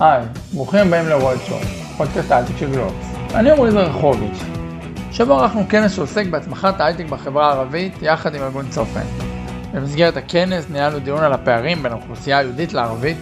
[0.00, 1.60] היי, ברוכים הבאים לרולד שואו,
[1.96, 3.06] פודקאסט ההייטק של גלובס.
[3.34, 4.38] אני עמרי זרחוביץ'.
[5.12, 9.00] שבוע ערכנו כנס שעוסק בהצמחת ההייטק בחברה הערבית יחד עם ארגון צופן.
[9.74, 13.16] במסגרת הכנס ניהלנו דיון על הפערים בין האוכלוסייה היהודית לערבית,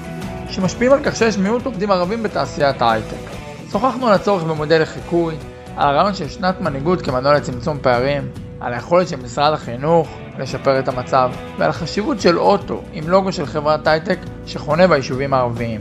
[0.50, 3.30] שמשפיעים על כך שיש מיעוט עובדים ערבים בתעשיית ההייטק.
[3.72, 5.34] שוחחנו על הצורך במודל לחיקוי,
[5.76, 8.28] על הרעיון של שנת מנהיגות כמנוע לצמצום פערים,
[8.60, 10.08] על היכולת של משרד החינוך
[10.38, 15.80] לשפר את המצב, ועל החשיבות של אוטו עם לוגו של חברת הייטק שחונה ביישובים הערביים.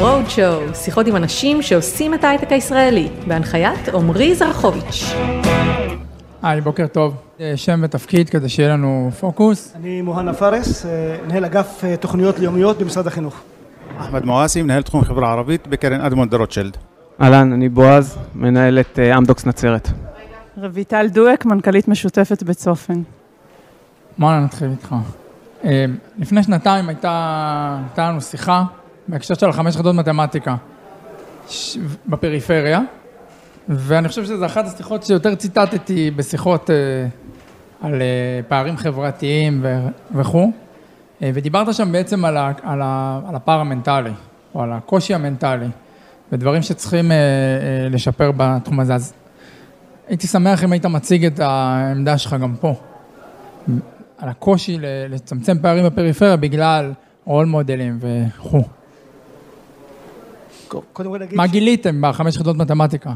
[0.00, 5.04] Roadshow, שיחות עם אנשים שעושים את ההייטק הישראלי, בהנחיית עמרי זרחוביץ'.
[6.42, 7.14] היי, בוקר טוב.
[7.56, 9.72] שם ותפקיד כדי שיהיה לנו פוקוס.
[9.76, 10.86] אני מוהנא פארס,
[11.26, 13.40] מנהל אגף תוכניות לאומיות במשרד החינוך.
[13.98, 16.76] אחמד מואסי, מנהל תחום חברה ערבית בקרן אדמונד רוטשילד.
[17.22, 19.88] אהלן, אני בועז, מנהל את אמדוקס נצרת.
[20.56, 23.02] רויטל דואק, מנכ"לית משותפת בצופן.
[24.18, 24.94] בוא נתחיל איתך.
[26.18, 28.64] לפני שנתיים הייתה, הייתה לנו שיחה
[29.10, 30.56] בהקשר של חמש יחידות מתמטיקה
[31.48, 31.78] ש...
[32.06, 32.80] בפריפריה,
[33.68, 36.76] ואני חושב שזו אחת השיחות שיותר ציטטתי בשיחות אה,
[37.80, 39.78] על אה, פערים חברתיים ו...
[40.14, 40.52] וכו',
[41.22, 42.52] אה, ודיברת שם בעצם על, ה...
[42.62, 43.20] על, ה...
[43.28, 44.10] על הפער המנטלי,
[44.54, 45.68] או על הקושי המנטלי,
[46.32, 48.94] ודברים שצריכים אה, אה, לשפר בתחום הזה.
[48.94, 49.12] אז
[50.08, 52.74] הייתי שמח אם היית מציג את העמדה שלך גם פה,
[54.18, 56.92] על הקושי לצמצם פערים בפריפריה בגלל
[57.24, 58.79] רול מודלים וכו'.
[60.92, 61.36] קודם כל נגיד...
[61.36, 63.10] מה גיליתם בחמש יחידות מתמטיקה?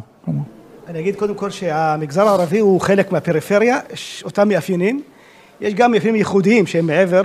[0.89, 3.79] אני אגיד קודם כל שהמגזר הערבי הוא חלק מהפריפריה,
[4.25, 5.03] אותם מאפיינים.
[5.61, 7.23] יש גם מאפיינים ייחודיים שהם מעבר,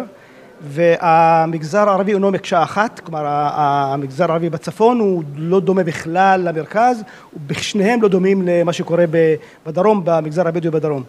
[0.62, 7.04] והמגזר הערבי אינו מקשה אחת, כלומר המגזר הערבי בצפון הוא לא דומה בכלל למרכז,
[7.48, 9.06] ושניהם לא דומים למה שקורה
[9.66, 11.04] בדרום, במגזר הבדואי בדרום.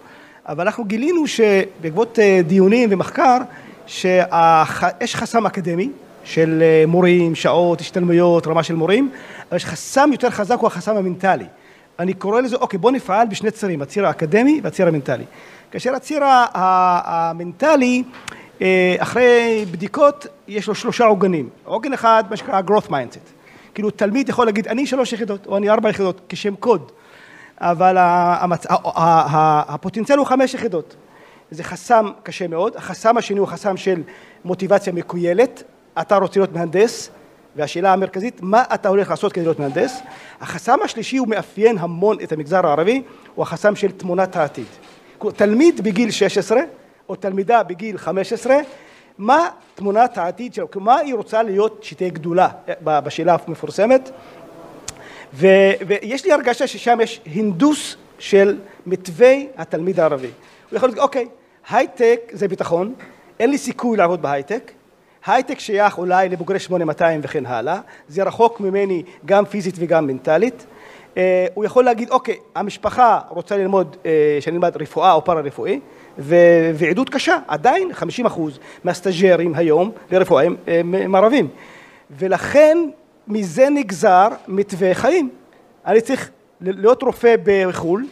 [0.46, 3.38] אבל אנחנו גילינו שבעקבות דיונים ומחקר,
[3.86, 5.90] שיש חסם אקדמי
[6.24, 9.10] של מורים, שעות, השתלמויות, רמה של מורים,
[9.48, 11.46] אבל יש חסם יותר חזק הוא החסם המנטלי.
[11.98, 15.24] אני קורא לזה, אוקיי, בוא נפעל בשני צירים, הציר האקדמי והציר המנטלי.
[15.70, 16.20] כאשר הציר
[17.04, 18.02] המנטלי,
[18.98, 21.48] אחרי בדיקות, יש לו שלושה עוגנים.
[21.64, 23.30] עוגן אחד, מה שנקרא growth mindset.
[23.74, 26.92] כאילו, תלמיד יכול להגיד, אני שלוש יחידות, או אני ארבע יחידות, כשם קוד.
[27.58, 28.66] אבל המצ...
[28.68, 30.96] הפוטנציאל הוא חמש יחידות.
[31.50, 32.76] זה חסם קשה מאוד.
[32.76, 34.02] החסם השני הוא חסם של
[34.44, 35.62] מוטיבציה מקוילת.
[36.00, 37.10] אתה רוצה להיות מהנדס,
[37.56, 40.00] והשאלה המרכזית, מה אתה הולך לעשות כדי להיות מהנדס?
[40.40, 43.02] החסם השלישי הוא מאפיין המון את המגזר הערבי,
[43.34, 44.66] הוא החסם של תמונת העתיד.
[45.36, 46.60] תלמיד בגיל 16,
[47.08, 48.56] או תלמידה בגיל 15,
[49.18, 50.66] מה תמונת העתיד שלו?
[50.74, 52.48] מה היא רוצה להיות שתהיה גדולה
[52.82, 54.10] בשאלה המפורסמת?
[55.34, 60.30] ויש לי הרגשה ששם יש הינדוס של מתווה התלמיד הערבי.
[60.70, 61.28] הוא יכול להגיד, אוקיי,
[61.70, 62.94] הייטק זה ביטחון,
[63.40, 64.72] אין לי סיכוי לעבוד בהייטק,
[65.26, 70.66] הייטק שייך אולי לבוגרי 8200 וכן הלאה, זה רחוק ממני גם פיזית וגם מנטלית.
[71.54, 73.96] הוא יכול להגיד, אוקיי, המשפחה רוצה ללמוד,
[74.40, 75.80] שאני אלמד רפואה או פארה-רפואי,
[76.74, 81.48] ועדות קשה, עדיין 50 אחוז מהסטאג'רים היום לרפואה הם ערבים.
[82.10, 82.78] ולכן
[83.28, 85.30] מזה נגזר מתווה חיים.
[85.86, 86.30] אני צריך
[86.60, 88.06] להיות רופא בחו"ל,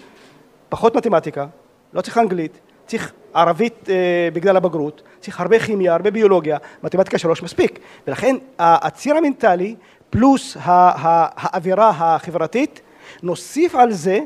[0.69, 1.47] פחות מתמטיקה,
[1.93, 3.89] לא צריך אנגלית, צריך ערבית
[4.33, 7.79] בגלל הבגרות, צריך הרבה כימיה, הרבה ביולוגיה, מתמטיקה שלוש מספיק.
[8.07, 9.75] ולכן הציר המנטלי
[10.11, 12.81] פלוס האווירה החברתית,
[13.23, 14.21] נוסיף על זה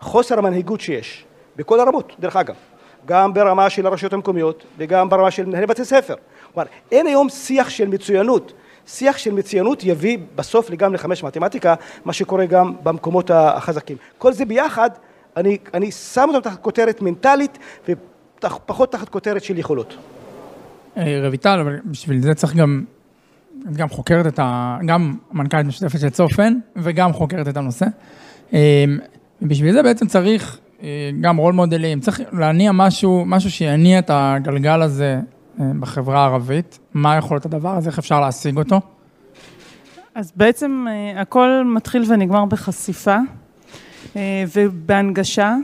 [0.00, 1.24] חוסר המנהיגות שיש,
[1.56, 2.54] בכל הרמות, דרך אגב.
[3.06, 6.14] גם ברמה של הרשויות המקומיות וגם ברמה של מנהלי בתי ספר.
[6.54, 8.52] כלומר, אין היום שיח של מצוינות.
[8.86, 11.74] שיח של מצוינות יביא בסוף גם לחמש מתמטיקה,
[12.04, 13.96] מה שקורה גם במקומות החזקים.
[14.18, 14.90] כל זה ביחד,
[15.36, 19.96] אני, אני שם אותם תחת כותרת מנטלית ופחות תחת כותרת של יכולות.
[20.96, 22.84] רויטל, אבל בשביל זה צריך גם,
[23.68, 24.78] את גם חוקרת את ה...
[24.86, 27.86] גם מנכ"לית משותפת של צופן וגם חוקרת את הנושא.
[29.42, 30.58] בשביל זה בעצם צריך
[31.20, 35.20] גם רול מודלים, צריך להניע משהו, משהו שיניע את הגלגל הזה
[35.80, 36.78] בחברה הערבית.
[36.94, 38.80] מה יכול להיות הדבר הזה, איך אפשר להשיג אותו?
[40.14, 40.86] אז בעצם
[41.16, 43.16] הכל מתחיל ונגמר בחשיפה
[44.54, 45.54] ובהנגשה.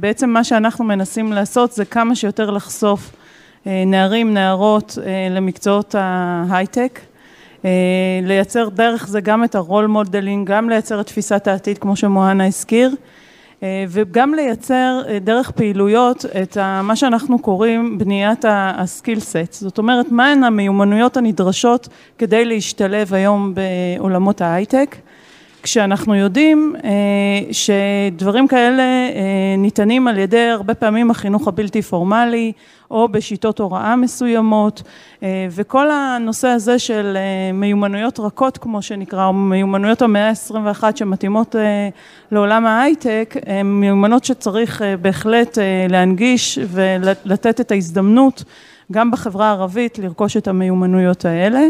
[0.00, 3.12] בעצם מה שאנחנו מנסים לעשות זה כמה שיותר לחשוף
[3.66, 4.98] נערים, נערות
[5.30, 7.00] למקצועות ההייטק.
[8.22, 12.42] לייצר דרך זה גם את ה role modeling, גם לייצר את תפיסת העתיד כמו שמוהנא
[12.42, 12.94] הזכיר.
[13.88, 20.44] וגם לייצר דרך פעילויות את מה שאנחנו קוראים בניית ה skill set, זאת אומרת מהן
[20.44, 24.96] המיומנויות הנדרשות כדי להשתלב היום בעולמות ההייטק,
[25.66, 26.74] כשאנחנו יודעים
[27.52, 28.82] שדברים כאלה
[29.58, 32.52] ניתנים על ידי הרבה פעמים החינוך הבלתי פורמלי
[32.90, 34.82] או בשיטות הוראה מסוימות
[35.50, 37.16] וכל הנושא הזה של
[37.54, 41.54] מיומנויות רכות כמו שנקרא או מיומנויות המאה ה-21 שמתאימות
[42.32, 45.58] לעולם ההייטק הן מיומנות שצריך בהחלט
[45.88, 48.44] להנגיש ולתת את ההזדמנות
[48.92, 51.66] גם בחברה הערבית לרכוש את המיומנויות האלה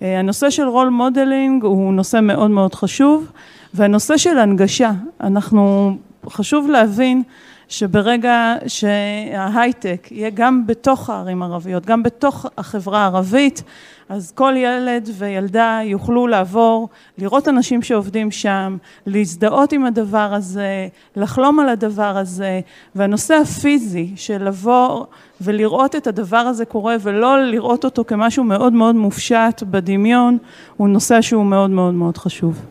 [0.00, 3.30] הנושא של role modeling הוא נושא מאוד מאוד חשוב
[3.74, 5.96] והנושא של הנגשה, אנחנו
[6.28, 7.22] חשוב להבין
[7.68, 13.62] שברגע שההייטק יהיה גם בתוך הערים הערביות, גם בתוך החברה הערבית,
[14.08, 16.88] אז כל ילד וילדה יוכלו לעבור,
[17.18, 18.76] לראות אנשים שעובדים שם,
[19.06, 22.60] להזדהות עם הדבר הזה, לחלום על הדבר הזה,
[22.94, 25.04] והנושא הפיזי של לבוא
[25.40, 30.38] ולראות את הדבר הזה קורה ולא לראות אותו כמשהו מאוד מאוד מופשט בדמיון,
[30.76, 32.66] הוא נושא שהוא מאוד מאוד מאוד חשוב.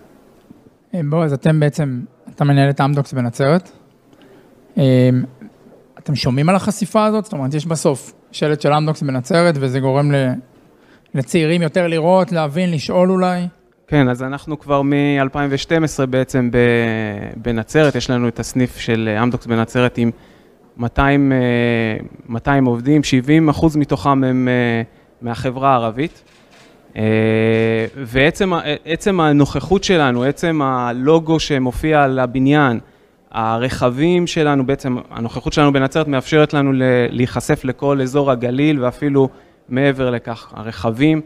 [1.10, 2.02] בועז, אתם בעצם,
[2.36, 3.83] אתה מנהל את אמדוקס בנצרת.
[6.00, 7.24] אתם שומעים על החשיפה הזאת?
[7.24, 10.12] זאת אומרת, יש בסוף שלט של אמדוקס בנצרת וזה גורם
[11.16, 13.42] לצעירים יותר לראות, להבין, לשאול אולי?
[13.88, 16.50] כן, אז אנחנו כבר מ-2012 בעצם
[17.36, 20.12] בנצרת, יש לנו את הסניף של אמדוקס בנצרת עם
[20.78, 21.32] 200,
[22.30, 24.48] 200 עובדים, 70 אחוז מתוכם הם
[25.22, 26.24] מהחברה הערבית.
[27.98, 32.80] ועצם הנוכחות שלנו, עצם הלוגו שמופיע על הבניין,
[33.34, 36.72] הרכבים שלנו, בעצם הנוכחות שלנו בנצרת מאפשרת לנו
[37.10, 39.30] להיחשף לכל אזור הגליל ואפילו
[39.70, 41.22] מעבר לכך, הרכבים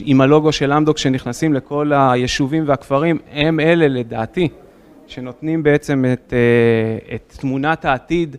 [0.00, 4.48] עם הלוגו של אמדוקס שנכנסים לכל היישובים והכפרים, הם אלה לדעתי
[5.06, 6.32] שנותנים בעצם את,
[7.14, 8.36] את תמונת העתיד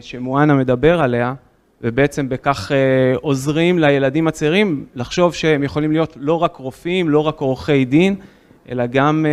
[0.00, 1.34] שמואנה מדבר עליה
[1.82, 2.72] ובעצם בכך
[3.14, 8.14] עוזרים לילדים הצעירים לחשוב שהם יכולים להיות לא רק רופאים, לא רק עורכי דין,
[8.68, 9.26] אלא גם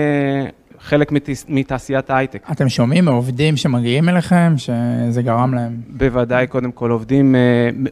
[0.82, 1.12] חלק
[1.48, 2.48] מתעשיית ההייטק.
[2.52, 5.82] אתם שומעים מעובדים שמגיעים אליכם, שזה גרם להם?
[5.90, 7.36] בוודאי, קודם כל, עובדים,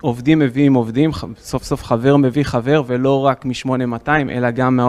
[0.01, 4.79] עובדים מביאים עובדים, סוף סוף חבר מביא חבר, ולא רק מ-8200, אלא גם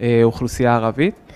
[0.00, 1.32] מהאוכלוסייה הערבית.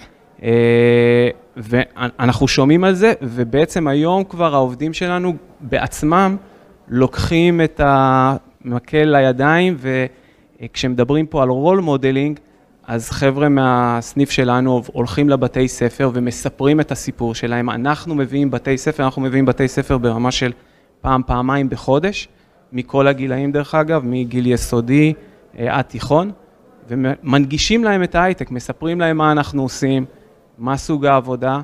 [1.57, 6.37] ואנחנו שומעים על זה, ובעצם היום כבר העובדים שלנו בעצמם
[6.89, 9.77] לוקחים את המקל לידיים,
[10.63, 12.41] וכשמדברים פה על role modeling,
[12.87, 17.71] אז חבר'ה מהסניף שלנו הולכים לבתי ספר ומספרים את הסיפור שלהם.
[17.71, 20.53] אנחנו מביאים בתי ספר, אנחנו מביאים בתי ספר ברמה של
[21.01, 22.29] פעם, פעמיים בחודש,
[22.73, 25.13] מכל הגילאים דרך אגב, מגיל יסודי
[25.59, 26.31] עד תיכון,
[26.89, 30.05] ומנגישים להם את ההייטק, מספרים להם מה אנחנו עושים,
[30.59, 31.61] מה סוג העבודה,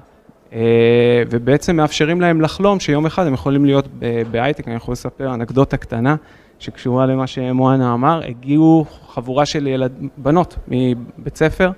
[1.30, 3.88] ובעצם מאפשרים להם לחלום שיום אחד הם יכולים להיות
[4.30, 6.16] בהייטק, אני יכול לספר אנקדוטה קטנה.
[6.58, 11.70] שקשורה למה שמואנה אמר, הגיעו חבורה של ילד, בנות מבית ספר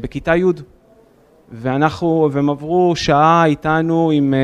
[0.00, 0.44] בכיתה י'
[1.52, 4.34] ואנחנו, והם עברו שעה איתנו עם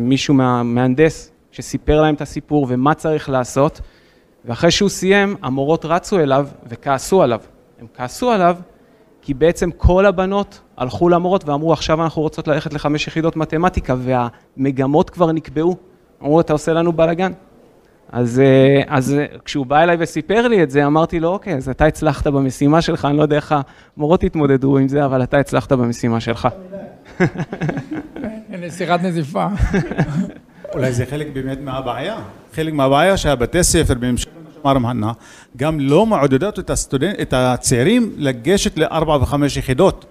[0.00, 3.80] מישהו מהמהנדס שסיפר להם את הסיפור ומה צריך לעשות
[4.44, 7.40] ואחרי שהוא סיים, המורות רצו אליו וכעסו עליו.
[7.80, 8.56] הם כעסו עליו
[9.22, 15.10] כי בעצם כל הבנות הלכו למורות ואמרו עכשיו אנחנו רוצות ללכת לחמש יחידות מתמטיקה והמגמות
[15.10, 15.76] כבר נקבעו.
[16.22, 17.32] אמרו, אתה עושה לנו בלאגן.
[18.12, 18.42] אז,
[18.88, 22.82] אז כשהוא בא אליי וסיפר לי את זה, אמרתי לו, אוקיי, אז אתה הצלחת במשימה
[22.82, 23.54] שלך, אני לא יודע איך
[23.96, 26.48] המורות התמודדו עם זה, אבל אתה הצלחת במשימה שלך.
[28.52, 29.46] הנה, סירת נזיפה.
[30.74, 32.16] אולי זה חלק באמת מהבעיה.
[32.54, 35.12] חלק מהבעיה שהבתי ספר, בהמשך למה שאמר מהנה,
[35.56, 40.04] גם לא מעודדות את, הסטודנט, את הצעירים לגשת לארבע וחמש יחידות.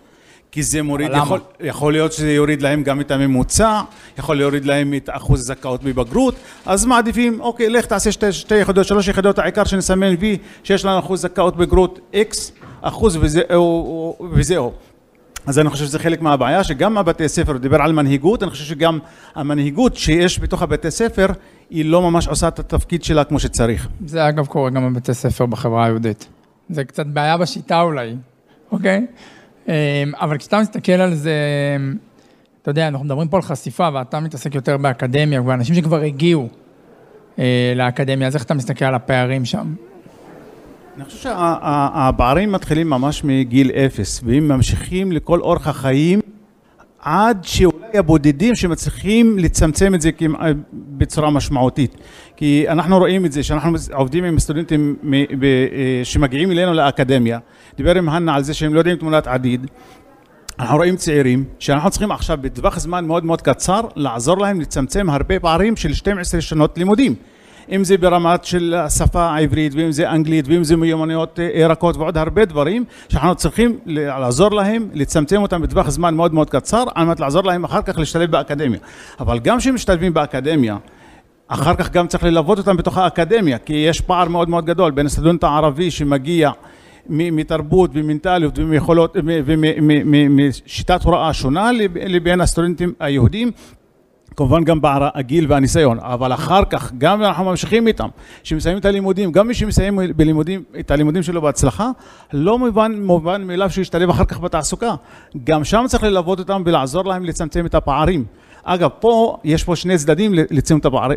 [0.51, 3.81] כי זה מוריד, יכול, יכול להיות שזה יוריד להם גם את הממוצע,
[4.17, 6.35] יכול להוריד להם את אחוז הזכאות בבגרות,
[6.65, 10.99] אז מעדיפים, אוקיי, לך תעשה שתי, שתי יחידות, שלוש יחידות, העיקר שנסמן וי שיש לנו
[10.99, 12.35] אחוז זכאות בגרות X,
[12.81, 14.15] אחוז וזהו.
[14.31, 14.71] וזהו.
[15.45, 18.63] אז אני חושב שזה חלק מהבעיה, שגם הבתי ספר, הוא דיבר על מנהיגות, אני חושב
[18.63, 18.99] שגם
[19.35, 21.27] המנהיגות שיש בתוך הבתי ספר,
[21.69, 23.87] היא לא ממש עושה את התפקיד שלה כמו שצריך.
[24.05, 26.27] זה אגב קורה גם בבתי ספר בחברה היהודית.
[26.69, 28.15] זה קצת בעיה בשיטה אולי,
[28.71, 29.05] אוקיי?
[30.13, 31.35] אבל כשאתה מסתכל על זה,
[32.61, 36.49] אתה יודע, אנחנו מדברים פה על חשיפה, ואתה מתעסק יותר באקדמיה, ואנשים שכבר הגיעו
[37.75, 39.73] לאקדמיה, אז איך אתה מסתכל על הפערים שם?
[40.95, 46.19] אני חושב שהפערים מתחילים ממש מגיל אפס, והם ממשיכים לכל אורך החיים,
[46.99, 50.09] עד שאולי הבודדים שמצליחים לצמצם את זה
[50.73, 51.95] בצורה משמעותית.
[52.35, 54.95] כי אנחנו רואים את זה, שאנחנו עובדים עם סטודנטים
[56.03, 57.39] שמגיעים אלינו לאקדמיה,
[57.77, 59.67] דיבר עם הנה על זה שהם לא יודעים תמונת עתיד,
[60.59, 65.39] אנחנו רואים צעירים שאנחנו צריכים עכשיו בטווח זמן מאוד מאוד קצר לעזור להם לצמצם הרבה
[65.39, 67.15] פערים של 12 שנות לימודים.
[67.71, 72.17] אם זה ברמת של השפה העברית, ואם זה אנגלית, ואם זה מיומנויות אה, רכות ועוד
[72.17, 77.19] הרבה דברים, שאנחנו צריכים לעזור להם, לצמצם אותם בטווח זמן מאוד מאוד קצר, על מנת
[77.19, 78.79] לעזור להם אחר כך להשתלב באקדמיה.
[79.19, 80.77] אבל גם כשהם משתלבים באקדמיה,
[81.47, 85.05] אחר כך גם צריך ללוות אותם בתוך האקדמיה, כי יש פער מאוד מאוד גדול בין
[85.05, 86.51] הסטודנט הערבי שמגיע
[87.09, 88.59] מתרבות ומנטליות
[89.79, 93.51] ומשיטת הוראה שונה לבין הסטודנטים היהודים
[94.37, 98.07] כמובן גם בגיל והניסיון, אבל אחר כך גם אנחנו ממשיכים איתם,
[98.43, 101.89] שמסיימים את הלימודים, גם מי שמסיים בלימודים, את הלימודים שלו בהצלחה,
[102.33, 104.95] לא מובן, מובן מאליו שהוא ישתלב אחר כך בתעסוקה,
[105.43, 108.25] גם שם צריך ללוות אותם ולעזור להם לצמצם את הפערים.
[108.63, 110.33] אגב, פה יש פה שני צדדים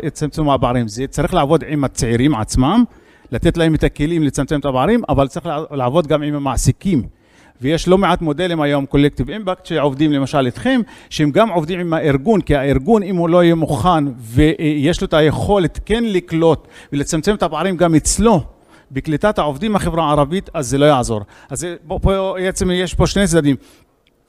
[0.03, 2.83] לצמצום הפערים, זה צריך לעבוד עם הצעירים עצמם,
[3.31, 7.20] לתת להם את הכלים לצמצם את הפערים, אבל צריך לעבוד גם עם המעסיקים.
[7.61, 12.41] ויש לא מעט מודלים היום, קולקטיב אימפקט, שעובדים למשל איתכם, שהם גם עובדים עם הארגון,
[12.41, 17.43] כי הארגון, אם הוא לא יהיה מוכן ויש לו את היכולת כן לקלוט ולצמצם את
[17.43, 18.43] הפערים גם אצלו,
[18.91, 21.21] בקליטת העובדים בחברה הערבית, אז זה לא יעזור.
[21.49, 23.55] אז פה, פה בעצם יש פה שני צדדים.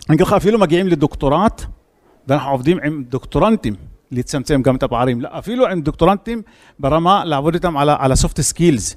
[0.08, 1.64] אני אגיד לך, אפילו מגיעים לדוקטורט,
[2.26, 3.74] ואנחנו עובדים עם דוקטורנטים.
[4.12, 6.42] לצמצם גם את הפערים, אפילו עם דוקטורנטים
[6.78, 8.96] ברמה לעבוד איתם על ה-soft skills.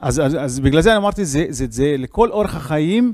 [0.00, 3.12] אז, אז, אז בגלל זה אני אמרתי, זה, זה, זה לכל אורך החיים,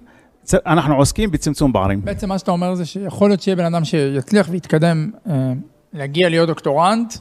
[0.66, 2.04] אנחנו עוסקים בצמצום פערים.
[2.04, 5.52] בעצם מה שאתה אומר זה שיכול להיות שיהיה בן אדם שיצליח ויתקדם, אה,
[5.92, 7.14] להגיע להיות דוקטורנט,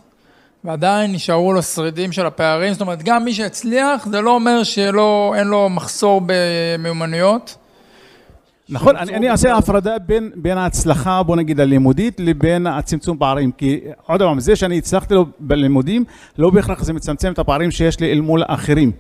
[0.63, 5.47] ועדיין נשארו לו שרידים של הפערים, זאת אומרת, גם מי שהצליח, זה לא אומר שאין
[5.47, 7.57] לו מחסור במיומנויות.
[8.69, 13.79] נכון, אני, אני אעשה הפרדה בין, בין ההצלחה, בוא נגיד, הלימודית, לבין הצמצום פערים, כי
[14.05, 16.03] עוד פעם, זה שאני הצלחתי לו בלימודים,
[16.37, 18.91] לא בהכרח זה מצמצם את הפערים שיש לי אל מול האחרים.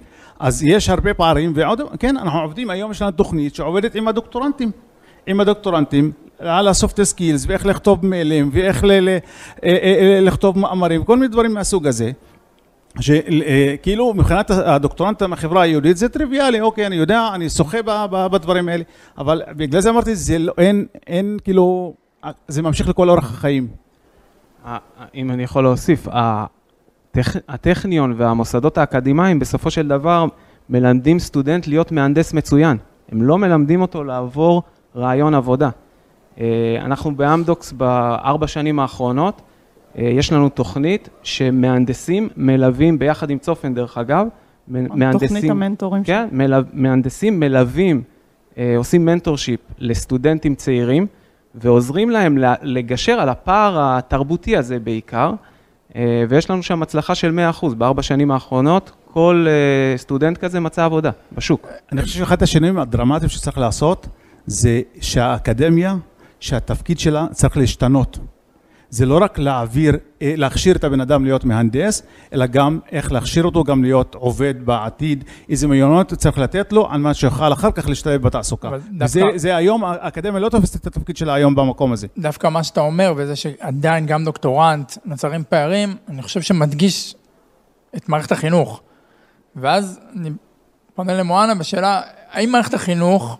[0.41, 4.71] אז יש הרבה פערים, ועוד, כן, אנחנו עובדים, היום יש לנו תוכנית שעובדת עם הדוקטורנטים,
[5.27, 9.17] עם הדוקטורנטים, על ה soft skills, ואיך לכתוב מיילים, ואיך ל, ל, אה,
[9.63, 12.11] אה, אה, לכתוב מאמרים, כל מיני דברים מהסוג הזה.
[12.99, 17.77] שכאילו מבחינת הדוקטורנט מהחברה היהודית זה טריוויאלי, אוקיי, אני יודע, אני שוחה
[18.11, 18.83] בדברים האלה,
[19.17, 21.93] אבל בגלל זה אמרתי, זה לא, אין, אין כאילו,
[22.47, 23.67] זה ממשיך לכל אורך החיים.
[25.15, 26.07] אם אני יכול להוסיף.
[27.47, 30.25] הטכניון והמוסדות האקדמיים בסופו של דבר
[30.69, 32.77] מלמדים סטודנט להיות מהנדס מצוין.
[33.11, 34.63] הם לא מלמדים אותו לעבור
[34.95, 35.69] רעיון עבודה.
[36.39, 39.41] אה, אנחנו באמדוקס בארבע שנים האחרונות,
[39.97, 44.27] אה, יש לנו תוכנית שמהנדסים מלווים, ביחד עם צופן דרך אגב,
[44.67, 45.27] מהנדסים...
[45.27, 46.03] תוכנית המנטורים.
[46.03, 48.01] כן, מלו, מהנדסים מלווים,
[48.57, 51.07] אה, עושים mentorship לסטודנטים צעירים,
[51.55, 55.33] ועוזרים להם לגשר על הפער התרבותי הזה בעיקר.
[55.95, 60.85] אה, ויש לנו שם הצלחה של 100% בארבע שנים האחרונות, כל אה, סטודנט כזה מצא
[60.85, 61.67] עבודה בשוק.
[61.91, 64.07] אני חושב שאחד השינויים הדרמטיים שצריך לעשות,
[64.45, 65.95] זה שהאקדמיה,
[66.39, 68.19] שהתפקיד שלה צריך להשתנות.
[68.91, 73.43] זה לא רק להעביר, אה, להכשיר את הבן אדם להיות מהנדס, אלא גם איך להכשיר
[73.43, 77.89] אותו גם להיות עובד בעתיד, איזה מיומנות צריך לתת לו, על מנת שיוכל אחר כך
[77.89, 78.69] להשתלב בתעסוקה.
[78.99, 82.07] וזה זה היום, האקדמיה לא תופסת את התפקיד שלה היום במקום הזה.
[82.17, 87.15] דווקא מה שאתה אומר, וזה שעדיין גם דוקטורנט נוצרים פערים, אני חושב שמדגיש
[87.95, 88.81] את מערכת החינוך.
[89.55, 90.29] ואז אני
[90.95, 93.37] פונה למואנה בשאלה, האם מערכת החינוך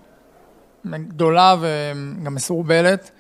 [0.86, 3.12] גדולה וגם מסורבלת,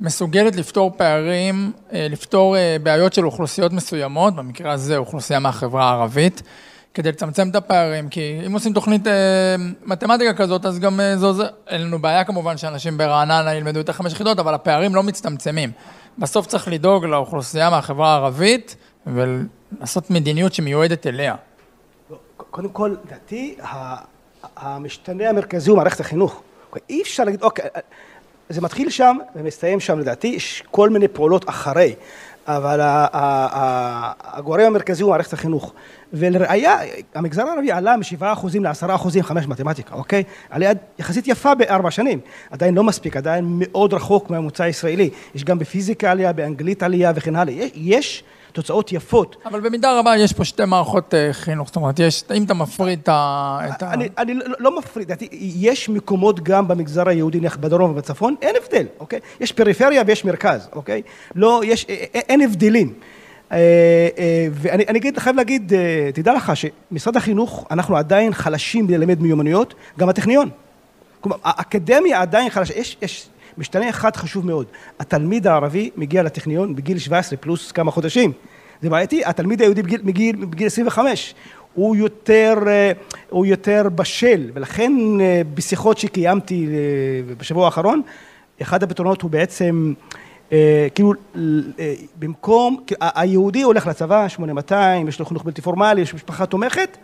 [0.00, 6.42] מסוגלת לפתור פערים, אה, לפתור אה, בעיות של אוכלוסיות מסוימות, במקרה הזה אוכלוסייה מהחברה הערבית,
[6.94, 9.12] כדי לצמצם את הפערים, כי אם עושים תוכנית אה,
[9.84, 14.38] מתמטיקה כזאת, אז גם זה, אין לנו בעיה כמובן שאנשים ברעננה ילמדו את החמש יחידות,
[14.38, 15.70] אבל הפערים לא מצטמצמים.
[16.18, 18.76] בסוף צריך לדאוג לאוכלוסייה מהחברה הערבית
[19.06, 21.34] ולעשות מדיניות שמיועדת אליה.
[22.36, 23.56] קודם כל, לדעתי,
[24.56, 26.42] המשתנה המרכזי הוא מערכת החינוך.
[26.90, 27.64] אי אפשר להגיד, אוקיי,
[28.48, 31.94] זה מתחיל שם ומסתיים שם לדעתי, יש כל מיני פעולות אחרי,
[32.46, 32.80] אבל
[34.22, 35.72] הגורם המרכזי הוא מערכת החינוך.
[36.12, 36.78] ולראיה,
[37.14, 38.24] המגזר הערבי עלה מ-7%
[38.60, 40.22] ל-10% חמש מתמטיקה, אוקיי?
[40.50, 45.10] עלייה יחסית יפה בארבע שנים, עדיין לא מספיק, עדיין מאוד רחוק מהממוצע הישראלי.
[45.34, 47.66] יש גם בפיזיקה עלייה, באנגלית עלייה וכן הלאה.
[47.74, 49.36] יש תוצאות יפות.
[49.44, 52.98] אבל במידה רבה יש פה שתי מערכות אה, חינוך, זאת אומרת, יש, אם אתה מפריד
[53.02, 53.58] את ה...
[53.82, 58.86] אני, אני לא, לא מפריד, יש מקומות גם במגזר היהודי, נניח בדרום ובצפון, אין הבדל,
[59.00, 59.20] אוקיי?
[59.40, 61.02] יש פריפריה ויש מרכז, אוקיי?
[61.34, 62.92] לא, יש, אה, אה, אין הבדלים.
[64.52, 65.72] ואני חייב להגיד,
[66.14, 70.50] תדע לך שמשרד החינוך, אנחנו עדיין חלשים בללמד מיומנויות, גם הטכניון.
[71.20, 73.28] כלומר, האקדמיה עדיין חלשה, יש, יש
[73.58, 74.66] משתנה אחד חשוב מאוד,
[75.00, 78.32] התלמיד הערבי מגיע לטכניון בגיל 17 פלוס כמה חודשים.
[78.82, 81.34] זה בעייתי, התלמיד היהודי בגיל, בגיל, בגיל 25
[81.74, 82.92] הוא יותר, אה,
[83.30, 88.02] הוא יותר בשל, ולכן אה, בשיחות שקיימתי אה, בשבוע האחרון,
[88.62, 89.94] אחד הפתרונות הוא בעצם
[90.94, 91.12] כאילו,
[92.18, 96.96] במקום, היהודי הולך לצבא, 8200, יש לו חינוך בלתי פורמלי, יש משפחה תומכת,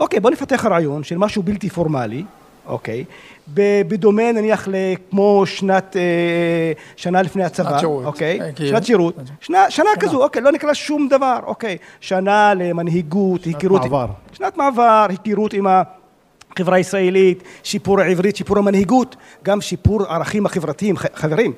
[0.00, 2.24] אוקיי, בוא נפתח רעיון של משהו בלתי פורמלי,
[2.68, 3.04] אוקיי,
[3.88, 4.68] בדומה נניח
[5.10, 8.68] כמו שנת, אה, שנה לפני הצבא, שנת שירות, אוקיי, אה, כאילו.
[8.68, 14.06] שנת שירות, שנה, שנה כזו, אוקיי, לא נקרא שום דבר, אוקיי, שנה למנהיגות, היכרות, מעבר.
[14.32, 21.52] שנת מעבר, היכרות עם החברה הישראלית, שיפור העברית, שיפור המנהיגות, גם שיפור הערכים החברתיים, חברים.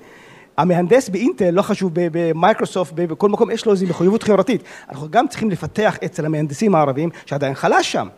[0.56, 4.62] המהנדס באינטל, לא חשוב, במייקרוסופט, בכל מקום, יש לו איזו מחויבות חברתית.
[4.88, 8.08] אנחנו גם צריכים לפתח אצל המהנדסים הערבים, שעדיין חלש שם,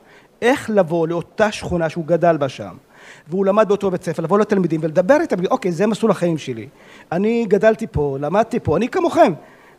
[0.43, 2.75] איך לבוא לאותה שכונה שהוא גדל בה שם,
[3.29, 6.69] והוא למד באותו בית ספר, לבוא לתלמידים ולדבר איתם, אוקיי, זה מסלול החיים שלי.
[7.13, 9.33] אני גדלתי פה, למדתי פה, אני כמוכם.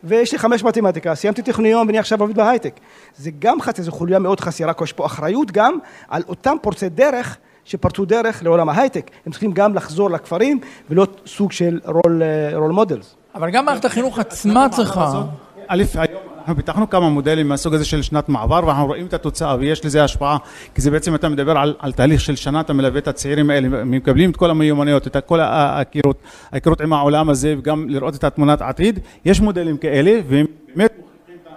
[0.04, 2.80] ויש לי חמש מתמטיקה, סיימתי טכניון ואני עכשיו עובד בהייטק.
[3.16, 5.78] זה גם חצי, זו חוליה מאוד חסרה, כי יש פה אחריות גם
[6.08, 9.10] על אותם פורצי דרך שפרצו דרך לעולם ההייטק.
[9.26, 12.22] הם צריכים גם לחזור לכפרים ולא סוג של role,
[12.54, 13.14] role models.
[13.34, 15.22] אבל גם מערכת החינוך עצמה צריכה.
[15.68, 19.56] א', היום אנחנו פיתחנו כמה מודלים מהסוג הזה של שנת מעבר ואנחנו רואים את התוצאה
[19.58, 20.36] ויש לזה השפעה
[20.74, 23.80] כי זה בעצם אתה מדבר על, על תהליך של שנה אתה מלווה את הצעירים האלה
[23.80, 26.22] הם מקבלים את כל המיומנויות את כל ההכירות
[26.52, 30.92] ההכירות עם העולם הזה וגם לראות את התמונת עתיד יש מודלים כאלה והם באמת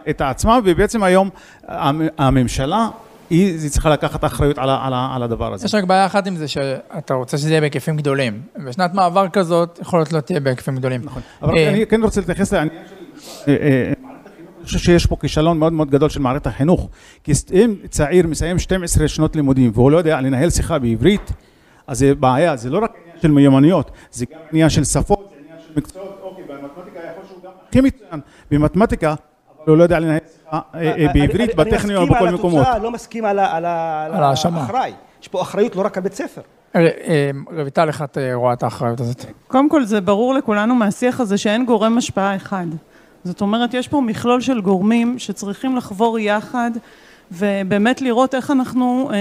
[0.09, 1.29] את עצמם ובעצם היום
[1.67, 2.87] המ- הממשלה
[3.29, 5.65] היא היא צריכה לקחת אחריות על, על, על הדבר הזה.
[5.65, 8.41] יש רק בעיה אחת עם זה, שאתה רוצה שזה יהיה בהיקפים גדולים.
[8.67, 11.01] בשנת מעבר כזאת, יכול להיות לא תהיה בהיקפים גדולים.
[11.03, 11.21] נכון.
[11.41, 12.83] אבל אה, אני כן רוצה להתייחס לעניין
[13.45, 13.51] של...
[14.67, 16.89] חושב שיש פה כישלון מאוד מאוד גדול של מערכת החינוך.
[17.23, 21.31] כי אם צעיר מסיים 12 שנות לימודים והוא לא יודע לנהל שיחה בעברית,
[21.87, 25.35] אז זה בעיה, זה לא רק עניין של מיומנויות, זה גם עניין של שפות, זה
[25.43, 28.19] עניין של מקצועות, אוקיי, במתמטיקה יכול שהוא גם הכי מצוין
[28.51, 32.27] במתמטיקה, אבל הוא לא יודע לנהל שיחה אה, אה, בעברית, אני- בטכניון, אני מסכים בכל
[32.27, 32.61] על מקומות.
[32.61, 33.39] התוצאה, לא מסכים על.
[33.39, 34.91] האחראי.
[35.21, 36.41] יש פה אחריות לא רק על בית ספר.
[36.75, 39.25] אה, רויטל, איך את אה, רואה את האחריות הזאת?
[39.47, 42.65] קודם כל זה ברור לכולנו מהשיח הזה שאין גורם השפעה אחד.
[43.27, 46.71] זאת אומרת, יש פה מכלול של גורמים שצריכים לחבור יחד
[47.31, 49.17] ובאמת לראות איך אנחנו אה,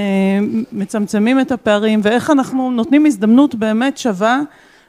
[0.72, 4.40] מצמצמים את הפערים ואיך אנחנו נותנים הזדמנות באמת שווה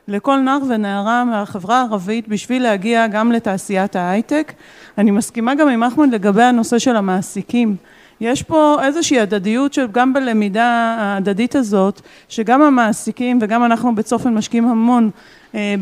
[0.08, 4.54] לכל נער ונערה מהחברה הערבית בשביל להגיע גם לתעשיית ההייטק.
[4.98, 7.76] אני מסכימה גם עם אחמד לגבי הנושא של המעסיקים.
[8.22, 15.10] יש פה איזושהי הדדיות שגם בלמידה ההדדית הזאת, שגם המעסיקים וגם אנחנו בצופן משקיעים המון
[15.56, 15.76] אה,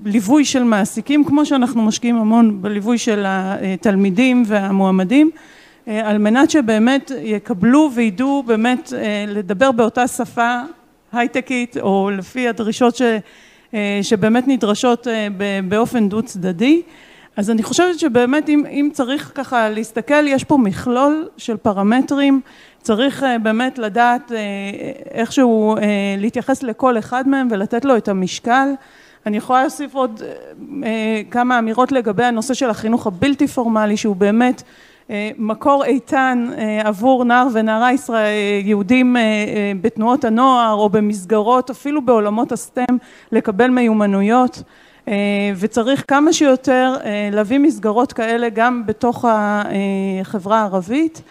[0.00, 5.30] בליווי של מעסיקים, כמו שאנחנו משקיעים המון בליווי של התלמידים והמועמדים,
[5.88, 10.60] אה, על מנת שבאמת יקבלו וידעו באמת אה, לדבר באותה שפה
[11.12, 13.02] הייטקית, או לפי הדרישות ש,
[14.02, 15.06] שבאמת נדרשות
[15.68, 16.82] באופן דו צדדי.
[17.38, 22.40] אז אני חושבת שבאמת אם, אם צריך ככה להסתכל, יש פה מכלול של פרמטרים,
[22.82, 24.38] צריך אה, באמת לדעת אה,
[25.10, 25.82] איכשהו אה,
[26.18, 28.68] להתייחס לכל אחד מהם ולתת לו את המשקל.
[29.26, 30.22] אני יכולה להוסיף עוד
[31.30, 34.62] כמה אמירות לגבי הנושא של החינוך הבלתי פורמלי, שהוא באמת
[35.38, 36.48] מקור איתן
[36.84, 39.16] עבור נער ונערה ישראל, יהודים
[39.80, 42.96] בתנועות הנוער או במסגרות, אפילו בעולמות הסטם,
[43.32, 44.62] לקבל מיומנויות.
[45.08, 51.22] אה, וצריך כמה שיותר אה, להביא מסגרות כאלה גם בתוך החברה הערבית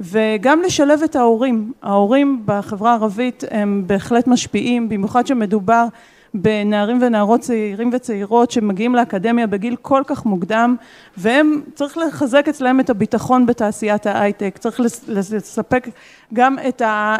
[0.00, 1.72] וגם לשלב את ההורים.
[1.82, 5.86] ההורים בחברה הערבית הם בהחלט משפיעים, במיוחד שמדובר
[6.34, 10.76] בנערים ונערות צעירים וצעירות שמגיעים לאקדמיה בגיל כל כך מוקדם
[11.16, 15.88] והם, צריך לחזק אצלם את הביטחון בתעשיית ההייטק, צריך לספק
[16.34, 17.16] גם את ה...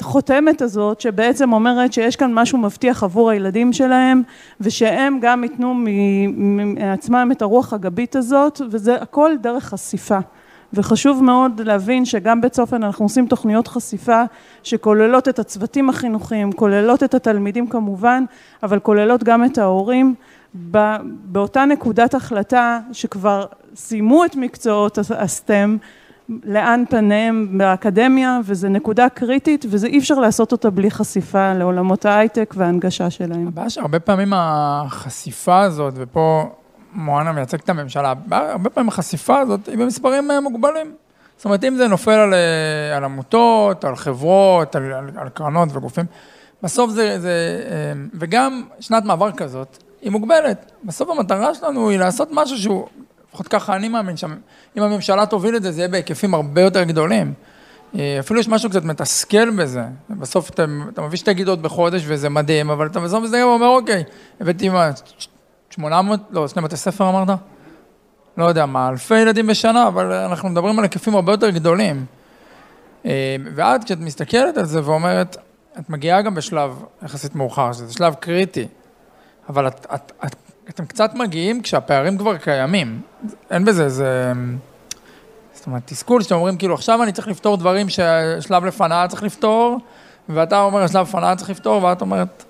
[0.00, 4.22] החותמת הזאת שבעצם אומרת שיש כאן משהו מבטיח עבור הילדים שלהם
[4.60, 5.74] ושהם גם ייתנו
[6.34, 10.18] מעצמם את הרוח הגבית הזאת וזה הכל דרך חשיפה.
[10.74, 14.22] וחשוב מאוד להבין שגם בצופן אנחנו עושים תוכניות חשיפה
[14.62, 18.24] שכוללות את הצוותים החינוכיים, כוללות את התלמידים כמובן,
[18.62, 20.14] אבל כוללות גם את ההורים.
[21.24, 25.76] באותה נקודת החלטה שכבר סיימו את מקצועות הסטם
[26.28, 32.54] לאן פניהם באקדמיה וזה נקודה קריטית וזה אי אפשר לעשות אותה בלי חשיפה לעולמות ההייטק
[32.56, 33.48] וההנגשה שלהם.
[33.48, 36.50] הבעיה שהרבה פעמים החשיפה הזאת, ופה
[36.94, 40.92] מואנה מייצג את הממשלה, הרבה פעמים החשיפה הזאת היא במספרים מוגבלים.
[41.36, 42.34] זאת אומרת, אם זה נופל על,
[42.96, 46.04] על עמותות, על חברות, על, על, על קרנות וגופים,
[46.62, 47.62] בסוף זה, זה,
[48.14, 50.72] וגם שנת מעבר כזאת, היא מוגבלת.
[50.84, 52.86] בסוף המטרה שלנו היא לעשות משהו שהוא,
[53.32, 57.34] לפחות ככה אני מאמין, שאם הממשלה תוביל את זה, זה יהיה בהיקפים הרבה יותר גדולים.
[57.94, 62.70] אפילו יש משהו קצת מתסכל בזה, בסוף אתה, אתה מביא שתי גידות בחודש וזה מדהים,
[62.70, 64.04] אבל אתה בסוף מסתכל ואומר, אוקיי,
[64.40, 64.90] הבאתי מה,
[65.70, 67.38] 800, לא, שני בתי ספר אמרת?
[68.36, 72.04] לא יודע מה, אלפי ילדים בשנה, אבל אנחנו מדברים על היקפים הרבה יותר גדולים.
[73.54, 75.36] ואת, כשאת מסתכלת על זה ואומרת,
[75.78, 78.66] את מגיעה גם בשלב יחסית מאוחר, שזה שלב קריטי,
[79.48, 80.36] אבל את, את, את,
[80.68, 83.00] אתם קצת מגיעים כשהפערים כבר קיימים.
[83.50, 84.32] אין בזה איזה...
[85.52, 89.78] זאת אומרת, תסכול שאתם אומרים, כאילו, עכשיו אני צריך לפתור דברים ששלב לפניי צריך לפתור,
[90.28, 92.44] ואתה אומר, שלב לפניי צריך לפתור, ואת אומרת...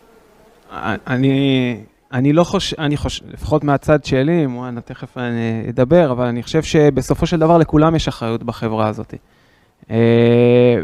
[1.07, 1.77] אני,
[2.13, 6.63] אני לא חושב, אני חושב, לפחות מהצד שלי, מואנה, תכף אני אדבר, אבל אני חושב
[6.63, 9.15] שבסופו של דבר לכולם יש אחריות בחברה הזאת.
[9.91, 9.97] אה,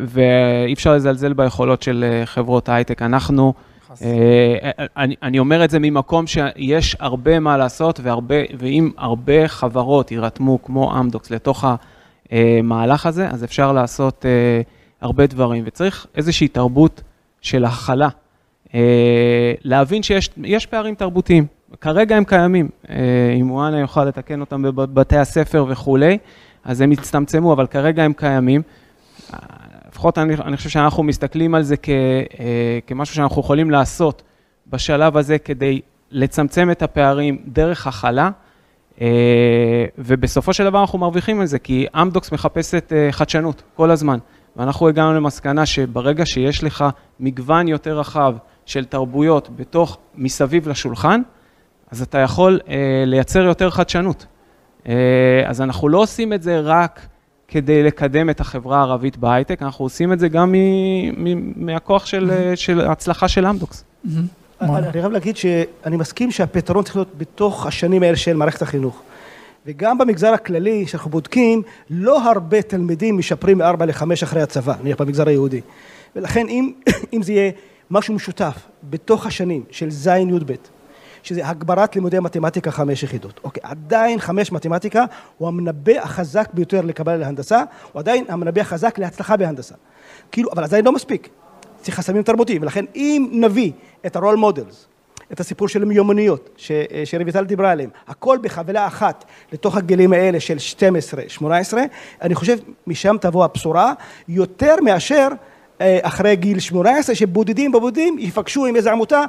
[0.05, 3.03] ואי אפשר לזלזל ביכולות של אה, חברות הייטק.
[3.03, 3.55] אנחנו,
[4.03, 10.11] אה, אני, אני אומר את זה ממקום שיש הרבה מה לעשות, והרבה, ואם הרבה חברות
[10.11, 11.65] יירתמו, כמו אמדוקס, לתוך
[12.31, 14.25] המהלך הזה, אז אפשר לעשות
[15.01, 15.65] הרבה דברים.
[15.67, 17.03] וצריך איזושהי תרבות
[17.41, 18.09] של הכלה.
[19.65, 21.47] להבין שיש פערים תרבותיים,
[21.81, 22.69] כרגע הם קיימים,
[23.41, 26.19] אם מואנה יוכל לתקן אותם בבתי הספר וכולי,
[26.65, 28.63] אז הם יצטמצמו, אבל כרגע הם קיימים.
[29.99, 34.23] לפחות אני, אני חושב שאנחנו מסתכלים על זה כ, אה, כמשהו שאנחנו יכולים לעשות
[34.67, 35.81] בשלב הזה כדי
[36.11, 38.31] לצמצם את הפערים דרך הכלה,
[39.01, 39.07] אה,
[39.99, 44.19] ובסופו של דבר אנחנו מרוויחים מזה, כי אמדוקס מחפשת אה, חדשנות כל הזמן,
[44.57, 46.85] ואנחנו הגענו למסקנה שברגע שיש לך
[47.21, 51.21] מגוון יותר רחב של תרבויות בתוך, מסביב לשולחן,
[51.91, 52.61] אז אתה יכול
[53.07, 54.27] לייצר יותר חדשנות.
[55.47, 57.07] אז אנחנו לא עושים את זה רק
[57.49, 60.55] כדי לקדם את החברה הערבית בהייטק, אנחנו עושים את זה גם
[61.57, 62.57] מהכוח של, mm-hmm.
[62.57, 63.85] של ההצלחה של אמדוקס.
[64.61, 69.03] אני חייב להגיד שאני מסכים שהפתרון צריך להיות בתוך השנים האלה של מערכת החינוך.
[69.67, 75.29] וגם במגזר הכללי שאנחנו בודקים, לא הרבה תלמידים משפרים מארבע לחמש אחרי הצבא, נניח במגזר
[75.29, 75.61] היהודי.
[76.17, 76.73] ולכן אם,
[77.13, 77.51] אם זה יהיה
[77.91, 78.57] משהו משותף
[78.91, 80.53] בתוך השנים של ז' י"ב,
[81.23, 83.41] שזה הגברת לימודי מתמטיקה חמש יחידות.
[83.45, 85.05] אוקיי, עדיין חמש מתמטיקה
[85.39, 89.75] הוא המנבא החזק ביותר לקבלה להנדסה, הוא עדיין המנבא החזק להצלחה בהנדסה.
[90.33, 91.29] כאילו, אבל עדיין לא מספיק.
[91.83, 93.73] צריך חסמים תרבותיים, ולכן אם נביא
[94.07, 94.87] את ה-role models,
[95.33, 96.73] את הסיפור של מיומנויות ש,
[97.05, 100.57] שרויטל דיברה עליהם, הכל בחבילה אחת לתוך הגילים האלה של
[101.41, 101.45] 12-18,
[102.23, 103.93] אני חושב משם תבוא הבשורה
[104.29, 105.37] יותר מאשר אה,
[106.03, 109.25] אחרי גיל 18, שבודדים בבודדים יפגשו עם איזו עמותה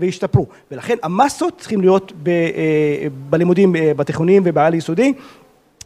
[0.00, 0.46] וישתפרו.
[0.70, 2.32] ולכן המסות צריכים להיות אה,
[3.30, 5.12] בלימודים אה, בתיכונים ובעל יסודי.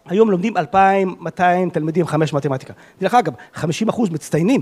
[0.06, 2.72] היום לומדים 2,200 תלמידים חמש מתמטיקה.
[3.00, 4.60] דרך אגב, 50 אחוז מצטיינים,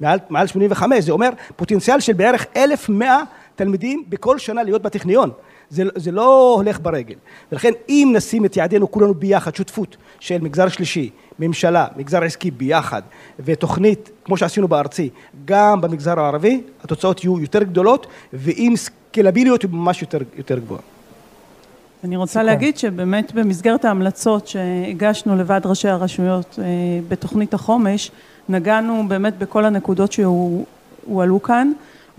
[0.00, 3.22] מעל, מעל 85, זה אומר פוטנציאל של בערך 1,100
[3.54, 5.30] תלמידים בכל שנה להיות בטכניון.
[5.72, 7.14] זה, זה לא הולך ברגל.
[7.52, 13.02] ולכן אם נשים את יעדינו כולנו ביחד, שותפות של מגזר שלישי, ממשלה, מגזר עסקי ביחד,
[13.44, 15.10] ותוכנית, כמו שעשינו בארצי,
[15.44, 20.80] גם במגזר הערבי, התוצאות יהיו יותר גדולות, ועם סקלביליות ממש יותר, יותר גבוהה.
[22.04, 22.46] אני רוצה סיכום.
[22.46, 26.64] להגיד שבאמת במסגרת ההמלצות שהגשנו לוועד ראשי הרשויות אה,
[27.08, 28.10] בתוכנית החומש,
[28.48, 31.72] נגענו באמת בכל הנקודות שהועלו כאן.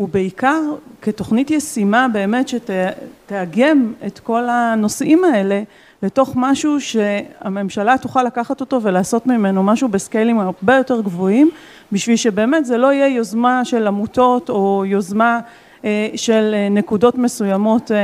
[0.03, 0.61] ובעיקר
[1.01, 5.61] כתוכנית ישימה באמת שתאגם את כל הנושאים האלה
[6.03, 11.49] לתוך משהו שהממשלה תוכל לקחת אותו ולעשות ממנו משהו בסקיילים הרבה יותר גבוהים
[11.91, 15.39] בשביל שבאמת זה לא יהיה יוזמה של עמותות או יוזמה
[15.85, 18.01] אה, של נקודות מסוימות אה, אה,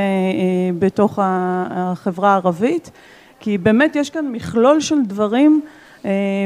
[0.79, 2.91] בתוך החברה הערבית.
[3.39, 5.61] כי באמת יש כאן מכלול של דברים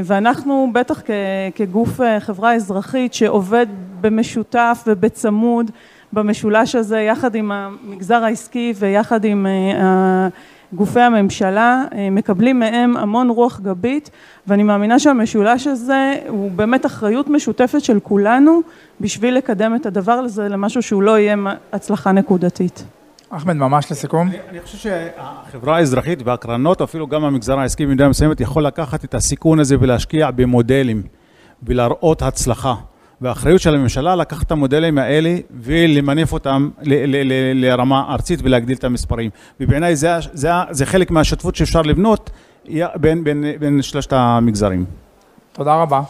[0.03, 1.01] ואנחנו בטח
[1.55, 3.65] כגוף חברה אזרחית שעובד
[4.01, 5.71] במשותף ובצמוד
[6.13, 9.45] במשולש הזה יחד עם המגזר העסקי ויחד עם
[10.75, 14.09] גופי הממשלה אה, מקבלים מהם המון רוח גבית
[14.47, 18.61] ואני מאמינה שהמשולש הזה הוא באמת אחריות משותפת של כולנו
[19.01, 21.35] בשביל לקדם את הדבר הזה למשהו שהוא לא יהיה
[21.73, 22.83] הצלחה נקודתית.
[23.37, 24.27] אחמד, ממש לסיכום.
[24.27, 29.15] אני, אני חושב שהחברה האזרחית והקרנות, אפילו גם המגזר העסקי במידה מסוימת, יכול לקחת את
[29.15, 31.03] הסיכון הזה ולהשקיע במודלים
[31.63, 32.75] ולהראות הצלחה.
[33.21, 36.69] והאחריות של הממשלה לקחת את המודלים האלה ולמנף אותם
[37.53, 39.29] לרמה ארצית ולהגדיל את המספרים.
[39.59, 42.29] ובעיניי זה, זה, זה חלק מהשותפות שאפשר לבנות
[42.95, 44.85] בין, בין, בין שלושת המגזרים.
[45.53, 46.01] תודה רבה.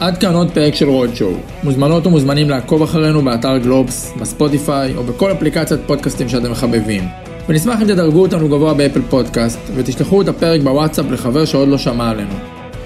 [0.00, 1.36] עד כאן עוד פרק של Roadshow.
[1.62, 7.04] מוזמנות ומוזמנים לעקוב אחרינו באתר גלובס, בספוטיפיי או בכל אפליקציית פודקאסטים שאתם מחבבים.
[7.48, 12.10] ונשמח אם תדרגו אותנו גבוה באפל פודקאסט ותשלחו את הפרק בוואטסאפ לחבר שעוד לא שמע
[12.10, 12.34] עלינו.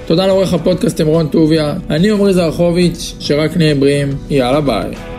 [0.06, 5.13] תודה לעורך הפודקאסט עם רון טוביה, אני עמרי זרחוביץ', שרק נהיה בריאים, יאללה ביי.